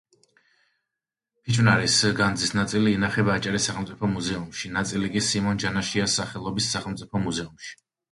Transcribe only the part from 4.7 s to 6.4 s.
ნაწილი კი სიმონ ჯანაშიას